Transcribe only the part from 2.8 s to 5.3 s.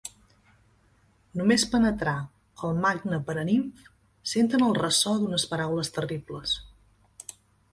magne Paranimf senten el ressò